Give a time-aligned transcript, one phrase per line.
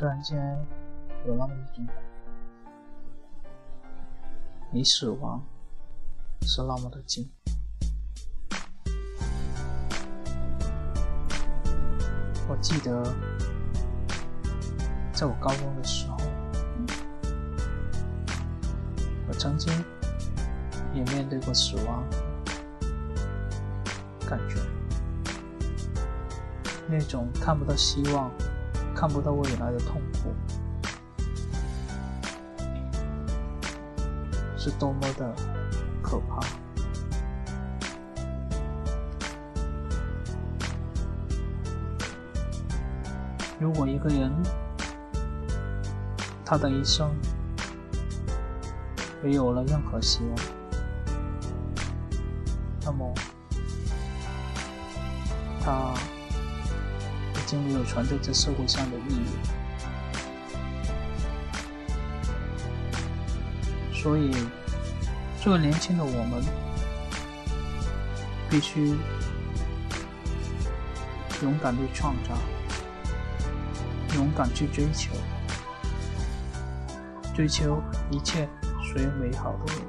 [0.00, 0.38] 突然间
[1.26, 1.86] 有那么一种，
[4.72, 5.44] 离死亡
[6.40, 7.30] 是那么的近。
[12.48, 13.04] 我记得，
[15.12, 16.16] 在我高中的时候，
[19.28, 19.70] 我曾经
[20.94, 22.02] 也面对过死亡，
[24.26, 24.56] 感觉
[26.88, 28.30] 那种看不到希望。
[28.94, 30.34] 看不到未来的痛苦，
[34.58, 35.34] 是多么的
[36.02, 36.40] 可怕！
[43.58, 44.30] 如果一个人
[46.44, 47.10] 他的一生
[49.22, 50.36] 没有了任何希望，
[52.84, 53.14] 那么
[55.62, 55.94] 他。
[57.50, 59.26] 已经没有存在这社会上的意义，
[63.92, 64.30] 所以
[65.42, 66.44] 作为年轻的我们，
[68.48, 68.96] 必须
[71.42, 72.38] 勇敢去创造，
[74.14, 75.10] 勇敢去追求，
[77.34, 78.48] 追求一切
[78.80, 79.82] 属于美好的未来。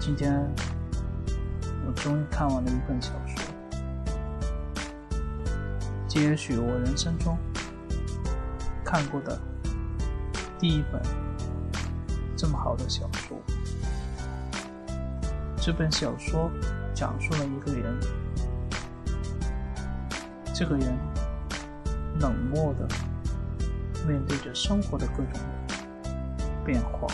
[0.00, 0.71] 今天。
[2.02, 3.40] 终于看完了一本小说，
[6.08, 7.38] 接续我人生中
[8.84, 9.38] 看过的
[10.58, 11.00] 第一本
[12.36, 13.38] 这么好的小说。
[15.56, 16.50] 这本小说
[16.92, 17.96] 讲述了一个人，
[20.52, 20.98] 这个人
[22.18, 22.88] 冷漠的
[24.08, 25.40] 面对着生活的各种
[26.64, 27.06] 变化，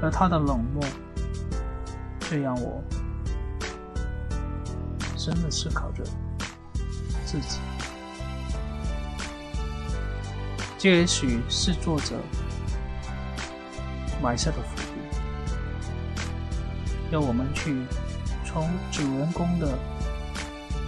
[0.00, 0.82] 而他的冷漠。
[2.28, 2.82] 却让我
[5.26, 6.04] 真的思考着
[7.24, 7.58] 自己，
[10.78, 12.14] 这也许是作者
[14.22, 15.00] 埋下的伏笔，
[17.10, 17.74] 要我们去
[18.44, 19.76] 从主人公的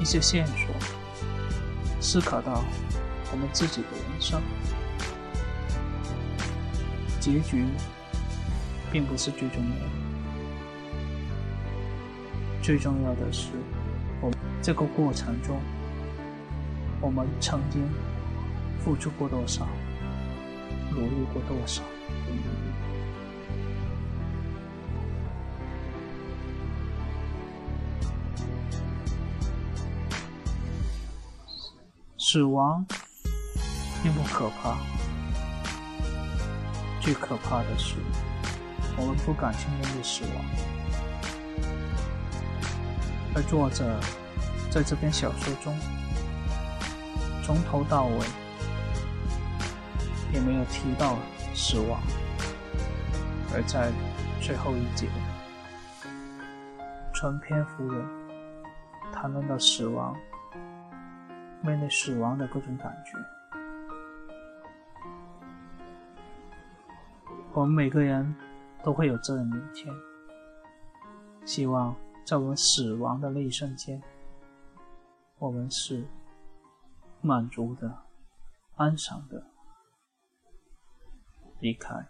[0.00, 0.66] 一些线索
[2.00, 2.64] 思考到
[3.30, 4.40] 我们自己的人生。
[7.20, 7.66] 结局
[8.90, 9.90] 并不是最重要的。
[12.62, 13.48] 最重要的是，
[14.22, 14.30] 我
[14.62, 15.60] 这个过程中，
[17.00, 17.82] 我们曾经
[18.78, 19.66] 付出过多少，
[20.92, 21.82] 努力过多少。
[32.16, 32.86] 死亡
[34.02, 34.78] 并不可怕，
[37.00, 37.96] 最可怕的是，
[38.96, 40.81] 我们不敢去面对死亡。
[43.34, 43.98] 而作者
[44.70, 45.74] 在这篇小说中，
[47.42, 48.18] 从头到尾
[50.34, 51.16] 也没有提到
[51.54, 51.98] 死亡，
[53.54, 53.90] 而在
[54.38, 55.08] 最后一节，
[57.14, 58.04] 全篇幅的
[59.10, 60.14] 谈论到死亡，
[61.62, 63.16] 面对死亡的各种感觉。
[67.54, 68.34] 我们每个人
[68.82, 69.94] 都会有这样的一天，
[71.46, 71.96] 希望。
[72.24, 74.00] 在我们死亡的那一瞬间，
[75.38, 76.06] 我们是
[77.20, 78.04] 满足的、
[78.76, 79.44] 安详的
[81.60, 82.08] 离开。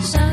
[0.00, 0.29] Sunshine.